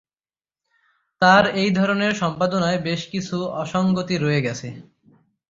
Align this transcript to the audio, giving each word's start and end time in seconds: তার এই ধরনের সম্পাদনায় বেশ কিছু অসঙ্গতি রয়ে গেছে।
তার 1.21 1.43
এই 1.55 1.69
ধরনের 1.71 2.13
সম্পাদনায় 2.13 2.79
বেশ 2.81 3.01
কিছু 3.07 3.37
অসঙ্গতি 3.55 4.15
রয়ে 4.17 4.41
গেছে। 4.41 4.67